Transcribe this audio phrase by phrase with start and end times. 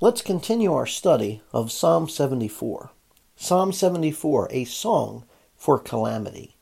[0.00, 2.90] Let's continue our study of Psalm 74.
[3.36, 5.24] Psalm 74, a song
[5.56, 6.56] for calamity.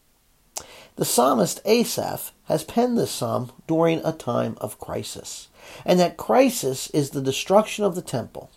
[0.97, 5.49] The psalmist Asaph has penned this psalm during a time of crisis,
[5.87, 8.51] and that crisis is the destruction of the temple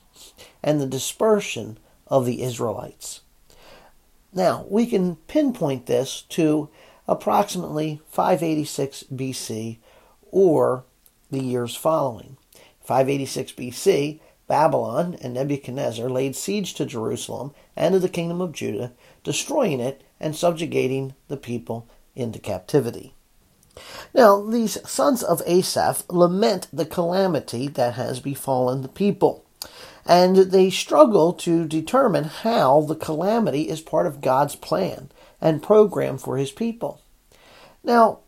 [0.61, 3.21] and the dispersion of the Israelites.
[4.33, 6.69] Now, we can pinpoint this to
[7.07, 9.77] approximately 586 BC
[10.31, 10.83] or
[11.31, 12.35] the years following.
[12.81, 18.93] 586 BC, Babylon and Nebuchadnezzar laid siege to Jerusalem and to the kingdom of Judah,
[19.23, 23.13] destroying it and subjugating the people into captivity.
[24.13, 29.43] Now, these sons of Asaph lament the calamity that has befallen the people,
[30.05, 35.09] and they struggle to determine how the calamity is part of God's plan
[35.41, 37.01] and program for his people.
[37.83, 38.19] Now,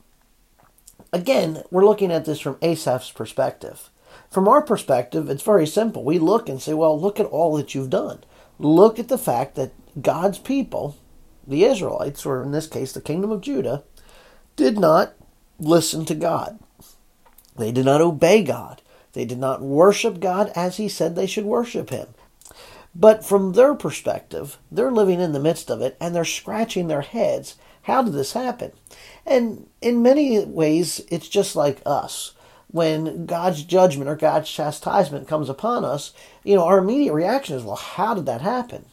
[1.14, 3.90] again, we're looking at this from Asaph's perspective.
[4.30, 6.04] From our perspective, it's very simple.
[6.04, 8.24] We look and say, well, look at all that you've done.
[8.60, 10.98] Look at the fact that God's people,
[11.46, 13.84] the Israelites, or in this case, the kingdom of Judah,
[14.56, 15.14] did not
[15.60, 16.60] listen to God.
[17.56, 18.82] They did not obey God.
[19.14, 22.08] They did not worship God as He said they should worship Him.
[22.94, 27.02] But from their perspective, they're living in the midst of it and they're scratching their
[27.02, 27.56] heads.
[27.84, 28.72] How did this happen?
[29.26, 32.34] And in many ways, it's just like us.
[32.78, 37.64] When God's judgment or God's chastisement comes upon us, you know, our immediate reaction is,
[37.64, 38.86] well, how did that happen?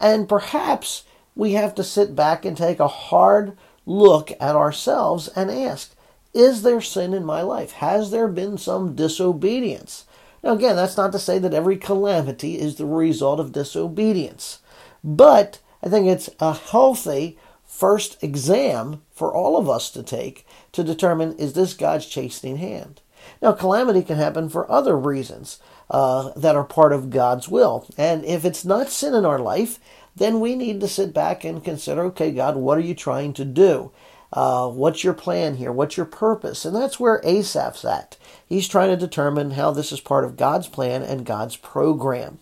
[0.00, 1.04] And perhaps
[1.36, 3.56] we have to sit back and take a hard
[3.86, 5.94] look at ourselves and ask,
[6.34, 7.70] is there sin in my life?
[7.74, 10.06] Has there been some disobedience?
[10.42, 14.58] Now, again, that's not to say that every calamity is the result of disobedience,
[15.04, 20.82] but I think it's a healthy first exam for all of us to take to
[20.82, 23.00] determine is this God's chastening hand?
[23.42, 25.58] Now, calamity can happen for other reasons
[25.90, 27.86] uh, that are part of God's will.
[27.96, 29.78] And if it's not sin in our life,
[30.14, 33.44] then we need to sit back and consider okay, God, what are you trying to
[33.44, 33.92] do?
[34.32, 35.72] Uh, what's your plan here?
[35.72, 36.64] What's your purpose?
[36.64, 38.16] And that's where Asaph's at.
[38.46, 42.38] He's trying to determine how this is part of God's plan and God's program.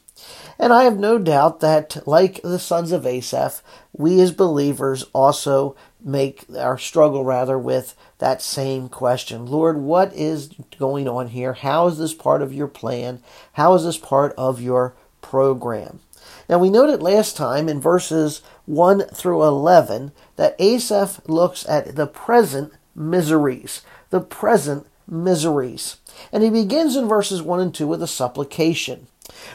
[0.59, 5.77] And I have no doubt that, like the sons of Asaph, we as believers also
[6.09, 11.53] make our struggle rather with that same question Lord, what is going on here?
[11.53, 13.23] How is this part of your plan?
[13.53, 16.01] How is this part of your program?
[16.49, 22.07] Now, we noted last time in verses 1 through 11 that Asaph looks at the
[22.07, 25.97] present miseries, the present miseries.
[26.33, 29.09] And he begins in verses 1 and 2 with a supplication.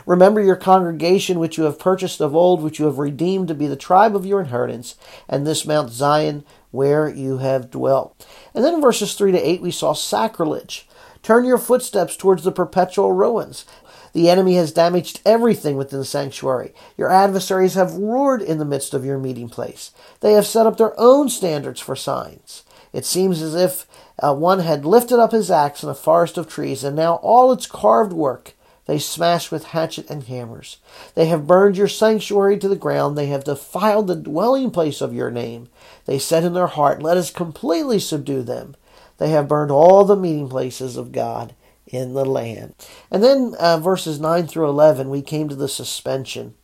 [0.05, 3.67] Remember your congregation which you have purchased of old, which you have redeemed to be
[3.67, 4.95] the tribe of your inheritance,
[5.27, 8.27] and this Mount Zion where you have dwelt.
[8.53, 10.87] And then in verses 3 to 8, we saw sacrilege.
[11.21, 13.65] Turn your footsteps towards the perpetual ruins.
[14.13, 16.73] The enemy has damaged everything within the sanctuary.
[16.97, 19.91] Your adversaries have roared in the midst of your meeting place.
[20.19, 22.63] They have set up their own standards for signs.
[22.91, 23.87] It seems as if
[24.19, 27.51] uh, one had lifted up his axe in a forest of trees, and now all
[27.51, 28.53] its carved work
[28.85, 30.77] they smash with hatchet and hammers.
[31.15, 33.17] They have burned your sanctuary to the ground.
[33.17, 35.69] They have defiled the dwelling place of your name.
[36.05, 38.75] They said in their heart, Let us completely subdue them.
[39.19, 41.55] They have burned all the meeting places of God
[41.87, 42.75] in the land.
[43.09, 46.55] And then uh, verses 9 through 11, we came to the suspension.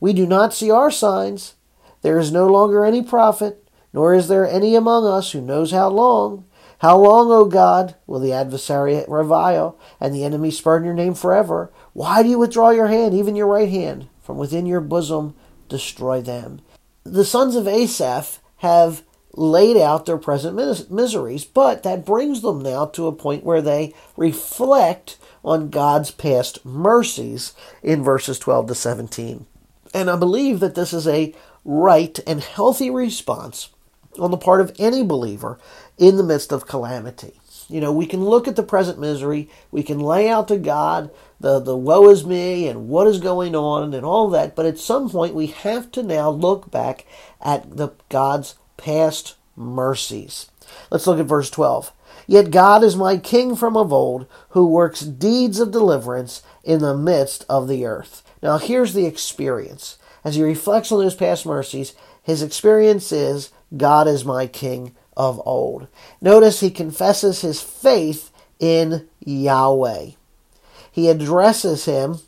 [0.00, 1.54] We do not see our signs.
[2.02, 5.88] There is no longer any prophet, nor is there any among us who knows how
[5.88, 6.44] long.
[6.78, 11.72] How long, O God, will the adversary revile and the enemy spurn your name forever?
[11.92, 14.08] Why do you withdraw your hand, even your right hand?
[14.22, 15.34] From within your bosom,
[15.68, 16.60] destroy them.
[17.04, 22.62] The sons of Asaph have laid out their present mis- miseries, but that brings them
[22.62, 28.74] now to a point where they reflect on God's past mercies in verses 12 to
[28.74, 29.46] 17.
[29.94, 33.70] And I believe that this is a right and healthy response
[34.18, 35.58] on the part of any believer
[35.98, 37.40] in the midst of calamity.
[37.68, 41.10] You know, we can look at the present misery, we can lay out to God
[41.40, 44.78] the, the woe is me and what is going on and all that, but at
[44.78, 47.04] some point we have to now look back
[47.42, 50.50] at the God's past mercies.
[50.90, 51.92] Let's look at verse 12.
[52.26, 56.96] Yet God is my king from of old, who works deeds of deliverance in the
[56.96, 58.22] midst of the earth.
[58.42, 59.98] Now here's the experience.
[60.24, 65.40] As he reflects on those past mercies, his experience is God is my king of
[65.46, 65.88] old.
[66.20, 70.10] Notice he confesses his faith in Yahweh.
[70.92, 72.18] He addresses him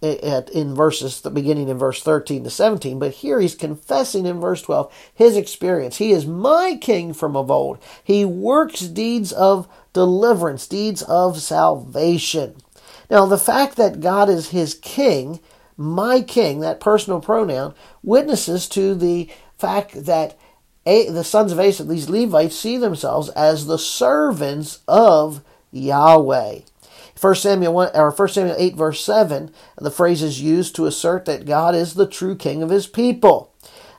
[0.00, 4.62] in verses the beginning in verse 13 to 17 but here he's confessing in verse
[4.62, 10.68] 12 his experience he is my king from of old he works deeds of deliverance
[10.68, 12.54] deeds of salvation
[13.10, 15.40] Now, the fact that God is his king,
[15.76, 20.38] my king, that personal pronoun, witnesses to the fact that
[20.88, 26.60] the sons of Asaph, these Levites, see themselves as the servants of Yahweh.
[27.20, 31.24] 1 Samuel 1, or 1 Samuel 8 verse 7, the phrase is used to assert
[31.24, 33.52] that God is the true king of his people,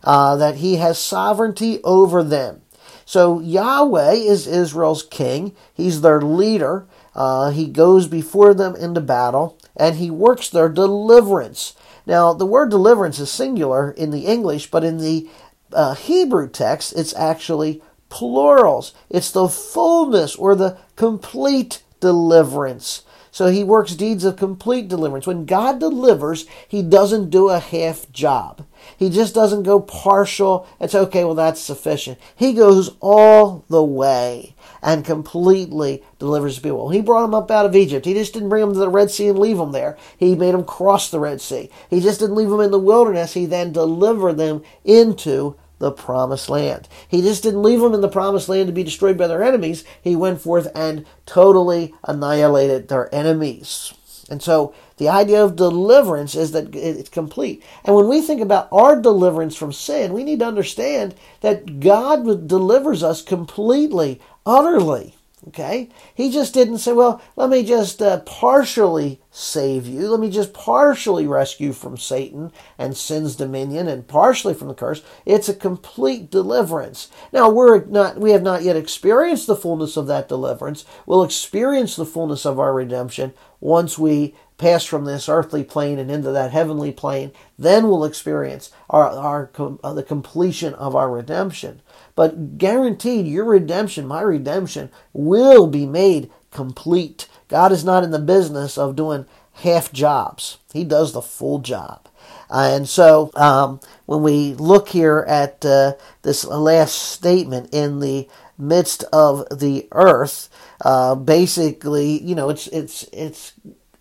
[0.04, 2.62] uh, that he has sovereignty over them.
[3.06, 5.56] So Yahweh is Israel's king.
[5.74, 6.86] He's their leader.
[7.16, 11.76] Uh, he goes before them into battle, and he works their deliverance.
[12.06, 15.28] Now, the word deliverance is singular in the English, but in the
[15.74, 18.94] uh, Hebrew text, it's actually plurals.
[19.10, 23.04] It's the fullness or the complete deliverance.
[23.32, 25.28] So he works deeds of complete deliverance.
[25.28, 28.66] When God delivers, he doesn't do a half job.
[28.98, 32.18] He just doesn't go partial It's okay, well, that's sufficient.
[32.36, 36.90] He goes all the way and completely delivers people.
[36.90, 38.06] He brought them up out of Egypt.
[38.06, 39.98] He just didn't bring them to the Red Sea and leave them there.
[40.18, 41.70] He made them cross the Red Sea.
[41.90, 43.34] He just didn't leave them in the wilderness.
[43.34, 46.88] He then delivered them into the promised land.
[47.08, 49.84] He just didn't leave them in the promised land to be destroyed by their enemies.
[50.02, 53.94] He went forth and totally annihilated their enemies.
[54.30, 57.64] And so the idea of deliverance is that it's complete.
[57.86, 62.48] And when we think about our deliverance from sin, we need to understand that God
[62.48, 65.16] delivers us completely, utterly.
[65.48, 65.88] Okay?
[66.14, 70.10] He just didn't say, well, let me just uh, partially save you.
[70.10, 75.02] Let me just partially rescue from Satan and sin's dominion and partially from the curse.
[75.26, 77.10] It's a complete deliverance.
[77.32, 80.84] Now, we're not, we have not yet experienced the fullness of that deliverance.
[81.06, 86.12] We'll experience the fullness of our redemption once we pass from this earthly plane and
[86.12, 87.32] into that heavenly plane.
[87.58, 89.50] Then we'll experience our, our,
[89.84, 91.82] uh, the completion of our redemption.
[92.16, 97.28] But guaranteed, your redemption, my redemption, will be made complete.
[97.48, 102.08] God is not in the business of doing half jobs, He does the full job.
[102.50, 108.28] Uh, and so um, when we look here at uh, this last statement in the
[108.58, 110.50] midst of the earth,
[110.84, 113.54] uh, basically, you know, it's it's it's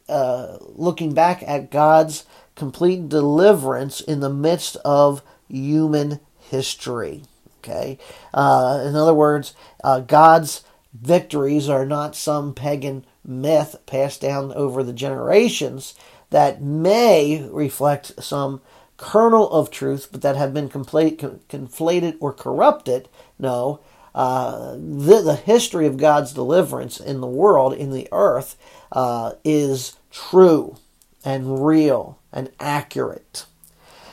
[0.09, 2.25] uh, looking back at God's
[2.55, 7.23] complete deliverance in the midst of human history.
[7.59, 7.99] Okay?
[8.33, 14.83] Uh, in other words, uh, God's victories are not some pagan myth passed down over
[14.83, 15.95] the generations
[16.31, 18.61] that may reflect some
[18.97, 23.09] kernel of truth, but that have been conflated or corrupted.
[23.39, 23.81] No,
[24.15, 28.57] uh, the, the, history of God's deliverance in the world, in the earth,
[28.91, 30.77] uh, is true
[31.25, 33.47] and real and accurate.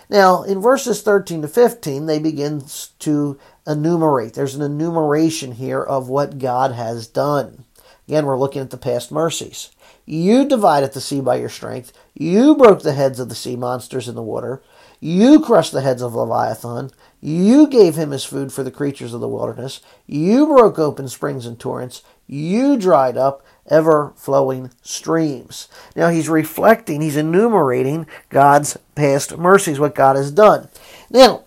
[0.10, 2.64] Now, in verses 13 to 15, they begin
[3.00, 4.34] to enumerate.
[4.34, 7.66] There's an enumeration here of what God has done.
[8.08, 9.72] Again, we're looking at the past mercies.
[10.06, 11.92] You divided the sea by your strength.
[12.14, 14.62] You broke the heads of the sea monsters in the water.
[15.00, 16.92] You crushed the heads of Leviathan.
[17.20, 19.82] You gave him his food for the creatures of the wilderness.
[20.06, 22.04] You broke open springs and torrents.
[22.28, 25.68] You dried up ever flowing streams.
[25.96, 30.70] Now he's reflecting, he's enumerating God's past mercies, what God has done.
[31.10, 31.44] Now,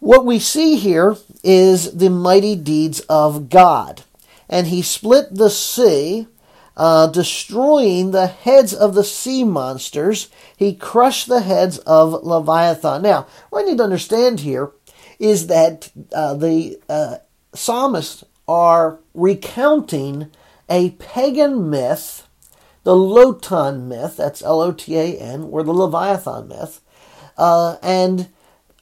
[0.00, 4.02] what we see here is the mighty deeds of God.
[4.48, 6.26] And he split the sea,
[6.76, 10.28] uh, destroying the heads of the sea monsters.
[10.56, 13.00] He crushed the heads of Leviathan.
[13.00, 14.72] Now, what I need to understand here
[15.18, 17.16] is that uh, the uh,
[17.54, 20.30] psalmists are recounting
[20.68, 22.26] a pagan myth,
[22.82, 26.80] the Lotan myth, that's L O T A N, or the Leviathan myth,
[27.36, 28.28] uh, and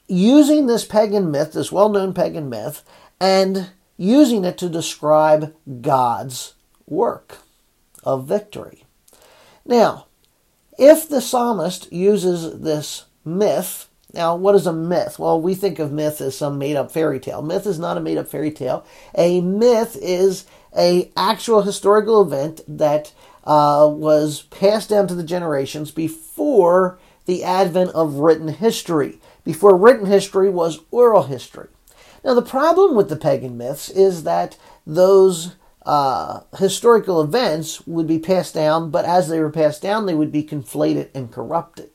[0.07, 2.83] using this pagan myth, this well known pagan myth,
[3.19, 6.55] and using it to describe God's
[6.87, 7.39] work
[8.03, 8.83] of victory.
[9.65, 10.07] Now,
[10.77, 15.17] if the psalmist uses this myth, now what is a myth?
[15.17, 17.41] Well, we think of myth as some made up fairy tale.
[17.41, 18.85] Myth is not a made up fairy tale.
[19.15, 20.45] A myth is
[20.77, 23.13] a actual historical event that
[23.43, 30.05] uh, was passed down to the generations before the advent of written history, before written
[30.05, 31.67] history was oral history.
[32.23, 38.19] Now, the problem with the pagan myths is that those uh, historical events would be
[38.19, 41.89] passed down, but as they were passed down, they would be conflated and corrupted.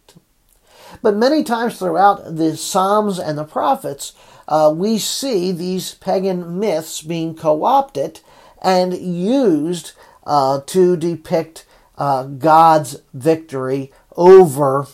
[1.03, 4.13] But many times throughout the Psalms and the prophets,
[4.47, 8.21] uh, we see these pagan myths being co opted
[8.63, 9.93] and used
[10.27, 14.87] uh, to depict uh, God's victory over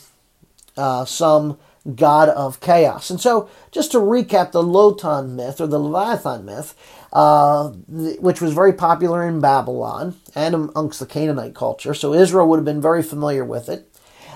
[0.76, 1.59] uh, some
[1.94, 3.11] god of chaos.
[3.11, 6.75] And so, just to recap the Lotan myth or the Leviathan myth,
[7.14, 11.94] uh, which was very popular in Babylon and amongst the Canaanite culture.
[11.94, 13.88] So Israel would have been very familiar with it.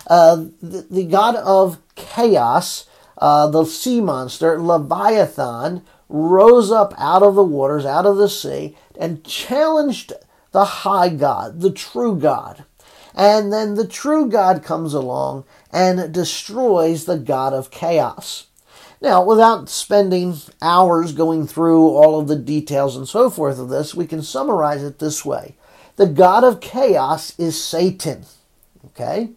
[0.06, 7.34] Uh, the, the, god of chaos, uh, the sea monster, Leviathan, rose up out of
[7.34, 10.12] the waters, out of the sea, and challenged
[10.52, 12.64] the high God, the true God.
[13.14, 18.46] And then the true God comes along and destroys the God of chaos.
[19.00, 23.94] Now, without spending hours going through all of the details and so forth of this,
[23.94, 25.56] we can summarize it this way
[25.96, 28.24] The God of chaos is Satan.
[28.86, 29.30] Okay?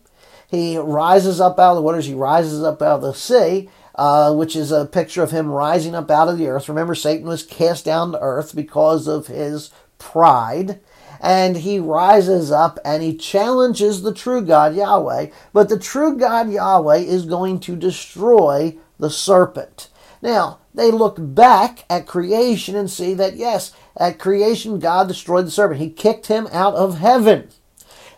[0.48, 4.34] He rises up out of the waters, he rises up out of the sea, uh,
[4.34, 6.70] which is a picture of him rising up out of the earth.
[6.70, 10.80] Remember, Satan was cast down to earth because of his pride
[11.22, 15.28] and he rises up and he challenges the true God Yahweh.
[15.54, 19.90] But the true God Yahweh is going to destroy the serpent.
[20.22, 25.52] Now, they look back at creation and see that, yes, at creation, God destroyed the
[25.52, 25.82] serpent.
[25.82, 27.50] He kicked him out of heaven.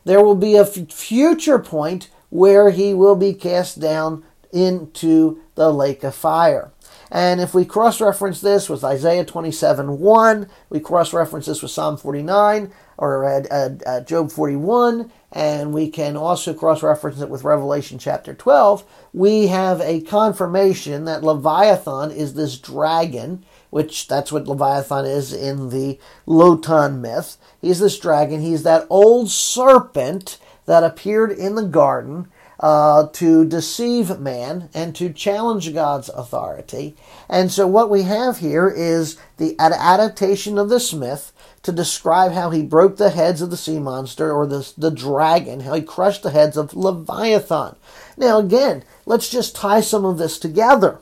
[0.06, 6.04] There will be a future point where he will be cast down into the lake
[6.04, 6.72] of fire.
[7.12, 11.72] And if we cross reference this with Isaiah 27 1, we cross reference this with
[11.72, 17.30] Psalm 49 or uh, uh, uh, Job 41, and we can also cross reference it
[17.30, 18.84] with Revelation chapter 12,
[19.14, 25.70] we have a confirmation that Leviathan is this dragon, which that's what Leviathan is in
[25.70, 27.38] the Lotan myth.
[27.62, 32.28] He's this dragon, he's that old serpent that appeared in the garden
[32.64, 36.96] uh, to deceive man and to challenge God's authority.
[37.28, 42.52] And so, what we have here is the adaptation of this myth to describe how
[42.52, 46.24] he broke the heads of the sea monster or the, the dragon, how he crushed
[46.24, 47.76] the heads of Leviathan.
[48.16, 51.00] Now, again, let's just tie some of this together.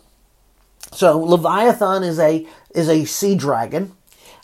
[0.91, 3.91] So, Leviathan is a is a sea dragon.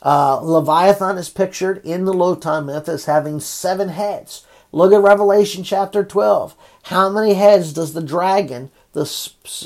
[0.03, 4.45] Uh, Leviathan is pictured in the Lotan myth as having seven heads.
[4.71, 6.55] Look at Revelation chapter 12.
[6.87, 9.03] How many heads does the dragon, the,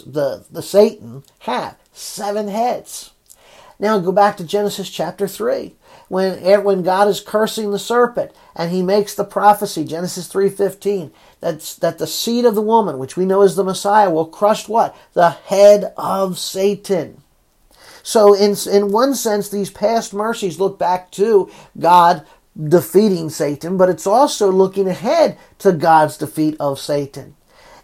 [0.08, 1.78] the, the Satan, have?
[1.94, 3.12] Seven heads.
[3.80, 5.76] Now go back to Genesis chapter 3
[6.08, 11.12] when, eh, when God is cursing the serpent and he makes the prophecy, Genesis 3.15,
[11.40, 14.68] that's, that the seed of the woman, which we know is the Messiah, will crush
[14.68, 14.96] what?
[15.14, 17.22] The head of Satan.
[18.02, 22.26] So in, in one sense, these past mercies look back to God
[22.62, 27.36] defeating Satan, but it's also looking ahead to God's defeat of Satan.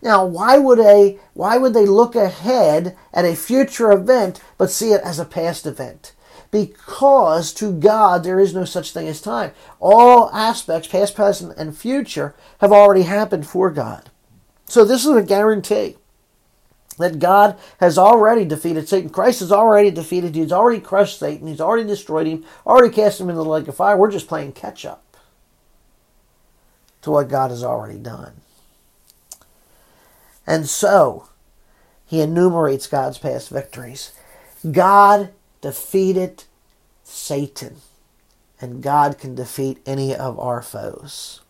[0.01, 4.91] Now, why would a why would they look ahead at a future event but see
[4.91, 6.13] it as a past event?
[6.51, 9.51] Because to God there is no such thing as time.
[9.79, 14.09] All aspects, past, present, and future, have already happened for God.
[14.65, 15.97] So this is a guarantee
[16.97, 19.09] that God has already defeated Satan.
[19.09, 20.35] Christ has already defeated.
[20.35, 21.47] He's already crushed Satan.
[21.47, 22.45] He's already destroyed him.
[22.65, 23.95] Already cast him into the lake of fire.
[23.95, 25.17] We're just playing catch up
[27.01, 28.33] to what God has already done.
[30.45, 31.29] And so
[32.05, 34.13] he enumerates God's past victories.
[34.71, 36.45] God defeated
[37.03, 37.77] Satan,
[38.59, 41.41] and God can defeat any of our foes.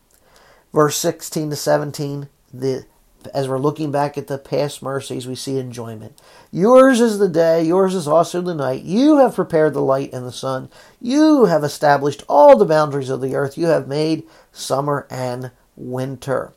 [0.73, 2.85] Verse 16 to 17, the
[3.33, 6.19] as we're looking back at the past mercies, we see enjoyment.
[6.51, 8.83] Yours is the day, yours is also the night.
[8.83, 10.69] You have prepared the light and the sun.
[11.01, 13.57] You have established all the boundaries of the earth.
[13.57, 16.53] You have made summer and winter.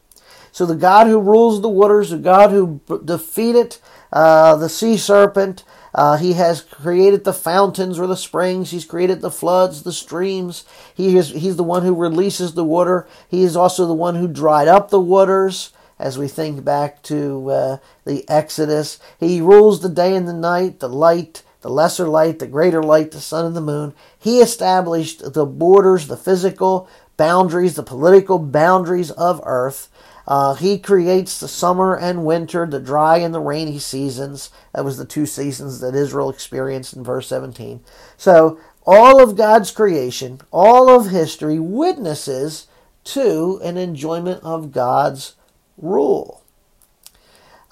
[0.53, 3.77] So the God who rules the waters, the God who defeated
[4.13, 8.71] uh, the sea serpent, uh, he has created the fountains or the springs.
[8.71, 10.65] He's created the floods, the streams.
[10.95, 13.09] He is, he's the one who releases the water.
[13.29, 15.73] He is also the one who dried up the waters.
[16.01, 17.77] As we think back to uh,
[18.07, 22.47] the Exodus, he rules the day and the night, the light, the lesser light, the
[22.47, 23.93] greater light, the sun and the moon.
[24.19, 26.89] He established the borders, the physical
[27.19, 29.91] boundaries, the political boundaries of earth.
[30.27, 34.49] Uh, he creates the summer and winter, the dry and the rainy seasons.
[34.73, 37.81] That was the two seasons that Israel experienced in verse 17.
[38.17, 42.69] So, all of God's creation, all of history witnesses
[43.05, 45.35] to an enjoyment of God's
[45.81, 46.43] rule.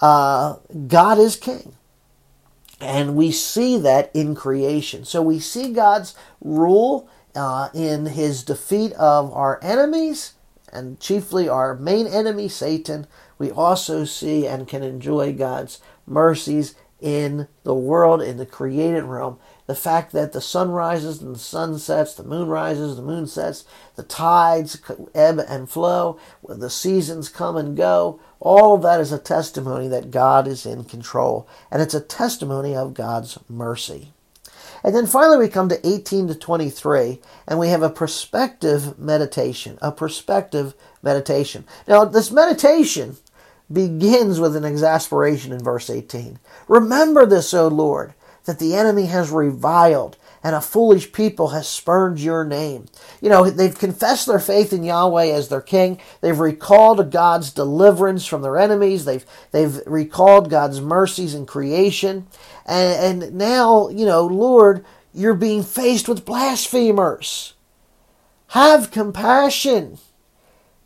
[0.00, 1.74] Uh, God is king.
[2.80, 5.04] And we see that in creation.
[5.04, 10.34] So we see God's rule uh, in his defeat of our enemies
[10.72, 13.06] and chiefly our main enemy, Satan,
[13.38, 19.38] we also see and can enjoy God's mercies in the world, in the created realm.
[19.68, 23.26] The fact that the sun rises and the sun sets, the moon rises, the moon
[23.26, 24.80] sets, the tides
[25.14, 30.10] ebb and flow, the seasons come and go, all of that is a testimony that
[30.10, 31.46] God is in control.
[31.70, 34.14] And it's a testimony of God's mercy.
[34.82, 39.78] And then finally we come to 18 to 23 and we have a prospective meditation,
[39.82, 40.72] a prospective
[41.02, 41.64] meditation.
[41.87, 43.18] Now, this meditation
[43.70, 46.38] begins with an exasperation in verse 18.
[46.68, 48.14] Remember this, O Lord,
[48.49, 52.87] that the enemy has reviled and a foolish people has spurned your name.
[53.21, 56.00] You know, they've confessed their faith in Yahweh as their king.
[56.23, 59.05] They've recalled God's deliverance from their enemies.
[59.05, 62.26] They've, they've recalled God's mercies in creation.
[62.64, 67.52] And, and now, you know, Lord, you're being faced with blasphemers.
[68.49, 69.99] Have compassion.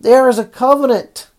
[0.00, 1.30] There is a covenant.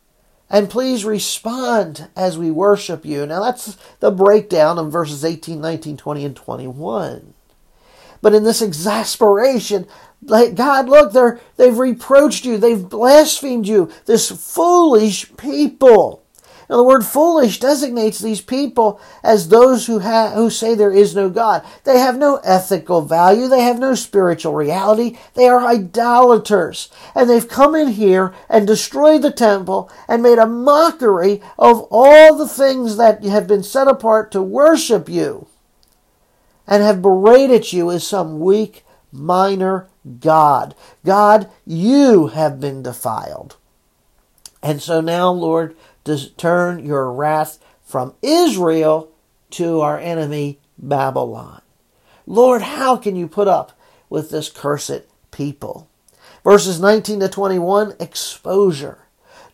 [0.53, 3.25] And please respond as we worship you.
[3.25, 7.33] Now, that's the breakdown of verses 18, 19, 20, and 21.
[8.21, 9.87] But in this exasperation,
[10.23, 16.22] God, look, they're, they've reproached you, they've blasphemed you, this foolish people.
[16.69, 21.15] Now, the word foolish designates these people as those who, ha- who say there is
[21.15, 21.65] no God.
[21.83, 23.47] They have no ethical value.
[23.47, 25.17] They have no spiritual reality.
[25.33, 26.89] They are idolaters.
[27.15, 32.35] And they've come in here and destroyed the temple and made a mockery of all
[32.35, 35.47] the things that have been set apart to worship you
[36.67, 39.87] and have berated you as some weak, minor
[40.19, 40.75] God.
[41.05, 43.57] God, you have been defiled.
[44.61, 49.11] And so now, Lord, to turn your wrath from Israel
[49.51, 51.61] to our enemy Babylon.
[52.25, 53.77] Lord, how can you put up
[54.09, 55.89] with this cursed people?
[56.43, 58.99] Verses 19 to 21 exposure.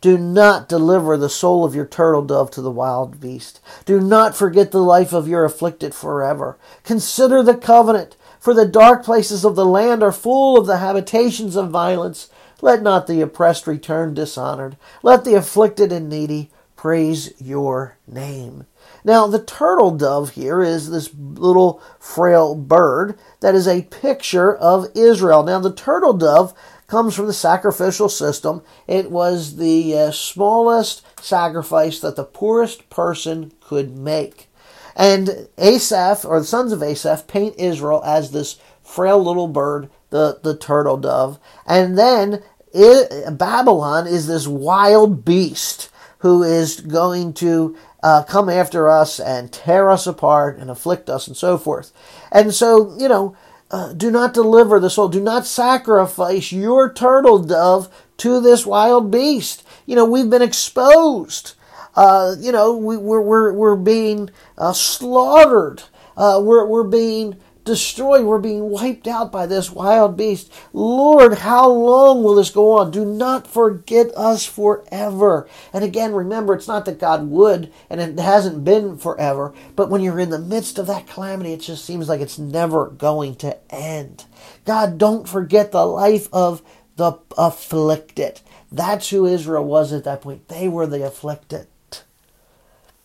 [0.02, 3.60] Do not deliver the soul of your turtle dove to the wild beast.
[3.86, 6.58] Do not forget the life of your afflicted forever.
[6.84, 11.58] Consider the covenant, for the dark places of the land are full of the habitations
[11.58, 12.30] of violence.
[12.62, 14.78] Let not the oppressed return dishonored.
[15.02, 18.66] Let the afflicted and needy praise your name.
[19.04, 24.88] Now, the turtle dove here is this little frail bird that is a picture of
[24.96, 25.44] Israel.
[25.44, 26.54] Now, the turtle dove
[26.88, 28.62] comes from the sacrificial system.
[28.88, 34.50] It was the uh, smallest sacrifice that the poorest person could make.
[34.96, 40.40] And Asaph, or the sons of Asaph, paint Israel as this frail little bird, the,
[40.42, 41.40] the turtle dove.
[41.66, 42.42] And then
[42.74, 49.52] it, Babylon is this wild beast who is going to uh, come after us and
[49.52, 51.92] tear us apart and afflict us and so forth.
[52.32, 53.36] And so, you know,
[53.72, 55.10] uh, do not deliver the soul.
[55.10, 59.64] Do not sacrifice your turtle dove to this wild beast.
[59.86, 61.54] You know, we've been exposed.
[61.96, 65.84] Uh, you know, we, are we're, we're, we're being uh, slaughtered.
[66.18, 67.38] Uh, we're, we're being
[67.70, 68.26] destroyed.
[68.26, 70.52] We're being wiped out by this wild beast.
[70.74, 72.90] Lord, how long will this go on?
[72.90, 75.48] Do not forget us forever.
[75.72, 80.02] And again, remember, it's not that God would, and it hasn't been forever, but when
[80.02, 83.56] you're in the midst of that calamity, it just seems like it's never going to
[83.72, 84.26] end.
[84.66, 86.64] God, don't forget the life of
[86.96, 88.42] the afflicted.
[88.72, 90.48] That's who Israel was at that point.
[90.48, 91.68] They were the afflicted.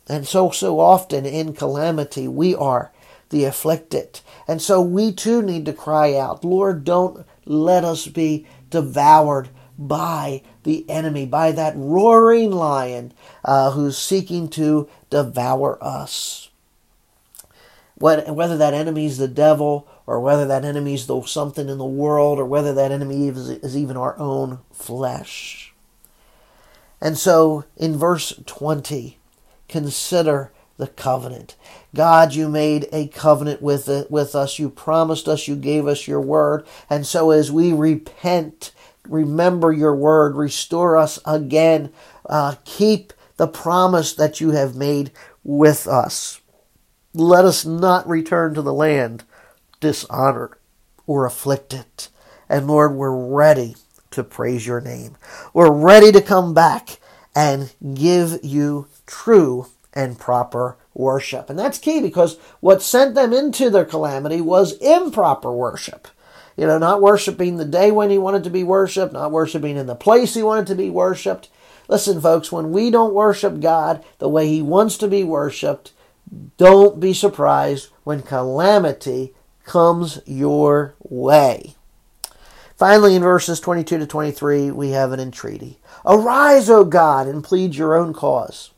[0.08, 2.92] And so, so often in calamity, we are
[3.30, 4.20] the afflicted.
[4.46, 10.42] And so we too need to cry out, Lord, don't let us be devoured by
[10.62, 13.12] the enemy, by that roaring lion
[13.44, 16.50] uh, who's seeking to devour us.
[17.96, 22.38] Whether that enemy is the devil, or whether that enemy is something in the world,
[22.38, 25.72] or whether that enemy is, is even our own flesh.
[27.00, 29.18] And so in verse 20,
[29.68, 31.56] consider the covenant.
[31.94, 34.58] God, you made a covenant with, it, with us.
[34.58, 36.66] You promised us, you gave us your word.
[36.90, 38.72] And so as we repent,
[39.08, 41.92] remember your word, restore us again,
[42.28, 46.40] uh, keep the promise that you have made with us.
[47.12, 49.24] Let us not return to the land
[49.80, 50.54] dishonored
[51.06, 52.08] or afflicted.
[52.48, 53.76] And Lord, we're ready
[54.10, 55.16] to praise your name.
[55.52, 56.98] We're ready to come back
[57.34, 61.48] and give you true and proper worship.
[61.48, 66.08] And that's key because what sent them into their calamity was improper worship.
[66.56, 69.86] You know, not worshiping the day when he wanted to be worshiped, not worshiping in
[69.86, 71.48] the place he wanted to be worshiped.
[71.88, 75.92] Listen, folks, when we don't worship God the way he wants to be worshiped,
[76.56, 81.74] don't be surprised when calamity comes your way.
[82.76, 85.78] Finally, in verses 22 to 23, we have an entreaty.
[86.04, 88.70] Arise, O God, and plead your own cause.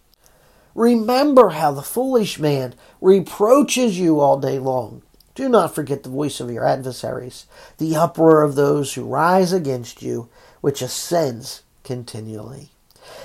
[0.77, 5.01] Remember how the foolish man reproaches you all day long.
[5.35, 7.47] Do not forget the voice of your adversaries,
[7.79, 10.29] the uproar of those who rise against you,
[10.61, 12.73] which ascends continually.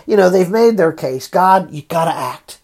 [0.05, 1.27] You know, they've made their case.
[1.27, 2.59] God, you've gotta act.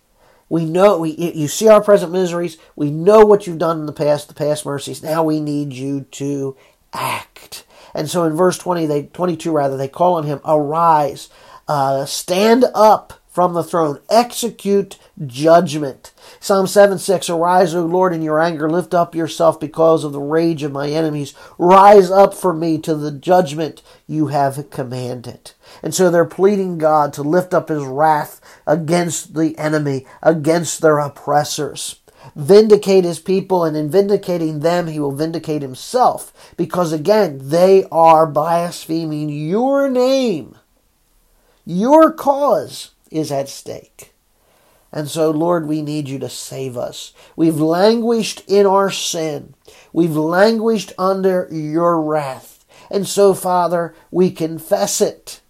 [0.48, 2.58] We know we you see our present miseries.
[2.78, 5.04] We know what you've done in the past, the past mercies.
[5.04, 6.56] Now we need you to
[6.94, 7.66] act.
[7.94, 11.28] And so in verse 20, they 22 rather, they call on him, arise,
[11.68, 14.98] uh, stand up from the throne, execute
[15.28, 16.12] judgment.
[16.40, 20.20] Psalm 7 6 Arise, O Lord, in your anger, lift up yourself because of the
[20.20, 21.36] rage of my enemies.
[21.60, 25.52] Rise up for me to the judgment you have commanded.
[25.84, 30.98] And so they're pleading God to lift up his wrath against the enemy, against their
[30.98, 32.00] oppressors.
[32.36, 36.34] Vindicate his people, and in vindicating them, he will vindicate himself.
[36.58, 40.58] Because again, they are blaspheming your name.
[41.68, 44.14] Your cause is at stake.
[44.92, 47.14] And so, Lord, we need you to save us.
[47.36, 49.54] We've languished in our sin.
[49.92, 52.66] We've languished under your wrath.
[52.90, 55.42] And so, Father, we confess it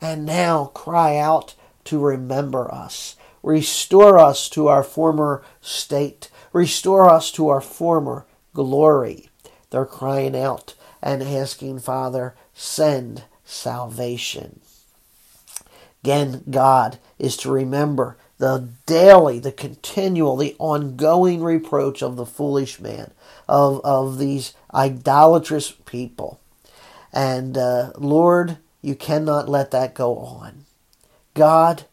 [0.00, 3.16] and now cry out to remember us.
[3.42, 6.28] Restore us to our former state.
[6.52, 9.28] Restore us to our former glory.
[9.70, 14.60] They're crying out and asking, Father, send salvation.
[16.02, 22.80] Again, God is to remember the daily, the continual, the ongoing reproach of the foolish
[22.80, 23.12] man,
[23.48, 26.40] of, of these idolatrous people.
[27.12, 30.64] And uh, Lord, you cannot let that go on.
[31.34, 31.84] God,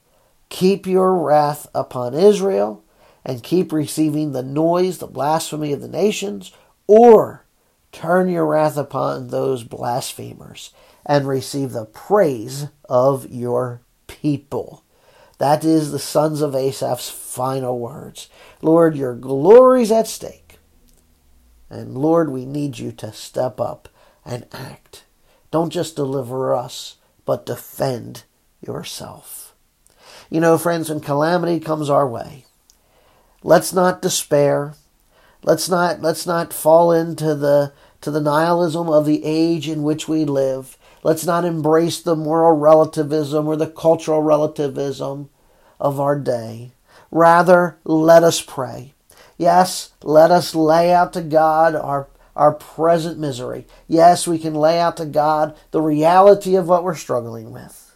[0.49, 2.83] keep your wrath upon Israel
[3.23, 6.51] and keep receiving the noise, the blasphemy of the nations,
[6.87, 7.45] or
[7.91, 10.71] turn your wrath upon those blasphemers
[11.05, 13.81] and receive the praise of your
[14.21, 14.83] people.
[15.37, 18.29] That is the sons of Asaph's final words.
[18.61, 20.59] Lord, your glory's at stake.
[21.69, 23.87] And Lord, we need you to step up
[24.25, 25.05] and act.
[25.51, 28.23] Don't just deliver us, but defend
[28.59, 29.55] yourself.
[30.29, 32.45] You know, friends, when calamity comes our way,
[33.43, 34.73] let's not despair.
[35.41, 40.07] Let's not let's not fall into the to the nihilism of the age in which
[40.07, 40.77] we live.
[41.03, 45.29] Let's not embrace the moral relativism or the cultural relativism
[45.79, 46.71] of our day.
[47.11, 48.93] Rather, let us pray.
[49.37, 53.65] Yes, let us lay out to God our, our present misery.
[53.87, 57.95] Yes, we can lay out to God the reality of what we're struggling with.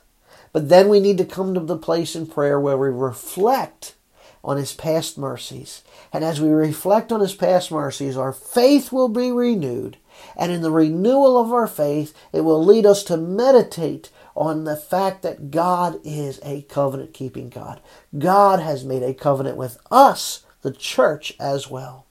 [0.54, 3.96] But then we need to come to the place in prayer where we reflect
[4.44, 5.82] on His past mercies.
[6.14, 9.98] And as we reflect on His past mercies, our faith will be renewed
[10.36, 14.76] and in the renewal of our faith, it will lead us to meditate on the
[14.76, 17.82] fact that God is a covenant keeping God.
[18.18, 22.06] God has made a covenant with us, the church, as well.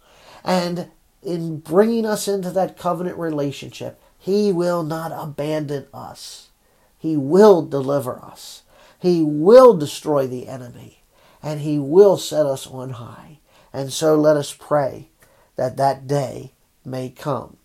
[0.44, 0.90] And
[1.22, 6.50] in bringing us into that covenant relationship, He will not abandon us.
[6.98, 8.62] He will deliver us.
[8.98, 11.02] He will destroy the enemy.
[11.42, 13.38] And He will set us on high.
[13.72, 15.08] And so let us pray
[15.56, 16.52] that that day
[16.84, 17.56] may come.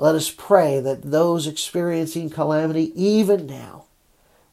[0.00, 3.86] Let us pray that those experiencing calamity, even now,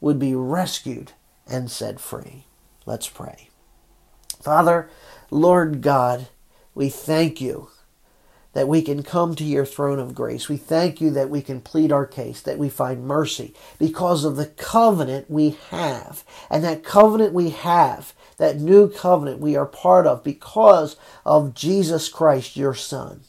[0.01, 1.11] would be rescued
[1.45, 2.45] and set free.
[2.87, 3.49] Let's pray.
[4.41, 4.89] Father,
[5.29, 6.29] Lord God,
[6.73, 7.69] we thank you
[8.53, 10.49] that we can come to your throne of grace.
[10.49, 14.37] We thank you that we can plead our case, that we find mercy because of
[14.37, 16.23] the covenant we have.
[16.49, 22.09] And that covenant we have, that new covenant we are part of because of Jesus
[22.09, 23.21] Christ, your Son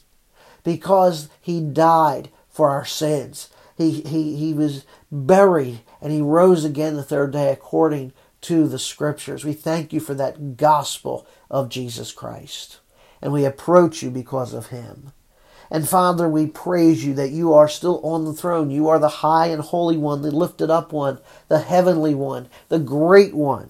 [0.67, 3.49] because he died for our sins.
[3.77, 8.77] He, he, he was buried and he rose again the third day according to the
[8.77, 9.45] scriptures.
[9.45, 12.81] We thank you for that gospel of Jesus Christ.
[13.21, 15.13] And we approach you because of him.
[15.71, 18.69] And Father, we praise you that you are still on the throne.
[18.69, 22.79] You are the high and holy one, the lifted up one, the heavenly one, the
[22.79, 23.69] great one,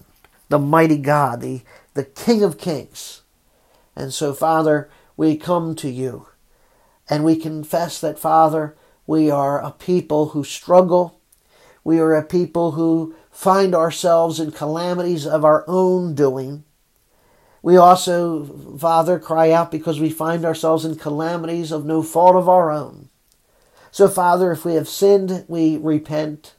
[0.50, 1.62] the mighty God, the,
[1.94, 3.22] the King of kings.
[3.96, 6.26] And so, Father, we come to you
[7.10, 11.20] and we confess that, Father, we are a people who struggle.
[11.84, 16.66] We are a people who find ourselves in calamities of our own doing.
[17.62, 18.46] We also,
[18.78, 23.10] Father, cry out because we find ourselves in calamities of no fault of our own.
[23.92, 26.56] So, Father, if we have sinned, we repent.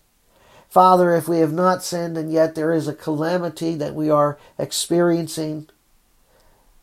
[0.68, 4.38] Father, if we have not sinned and yet there is a calamity that we are
[4.58, 5.68] experiencing,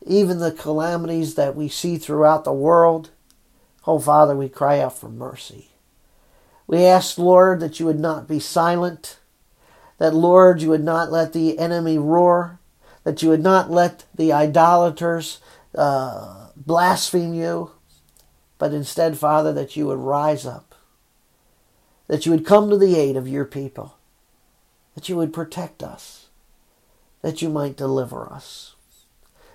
[0.04, 3.10] even the calamities that we see throughout the world,
[3.86, 5.70] Oh, Father, we cry out for mercy.
[6.66, 9.18] We ask, Lord, that you would not be silent,
[9.98, 12.60] that, Lord, you would not let the enemy roar,
[13.04, 15.40] that you would not let the idolaters
[15.76, 17.72] uh, blaspheme you,
[18.58, 20.74] but instead, Father, that you would rise up,
[22.08, 23.96] that you would come to the aid of your people,
[24.94, 26.28] that you would protect us,
[27.22, 28.70] that you might deliver us.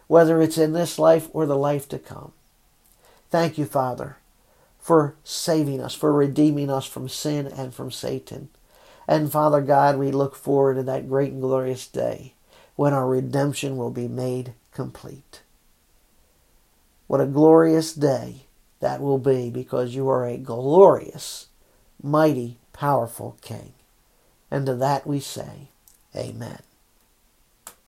[0.08, 2.34] whether it's in this life or the life to come.
[3.30, 4.17] Thank you, Father,
[4.82, 8.50] for saving us, for redeeming us from sin and from Satan.
[9.08, 12.34] And Father God, we look forward to that great and glorious day
[12.76, 15.41] when our redemption will be made complete.
[17.08, 18.48] What a glorious day
[18.80, 21.48] that will be because you are a glorious,
[22.02, 23.74] mighty, powerful King.
[24.50, 25.70] And to that we say,
[26.15, 26.60] Amen.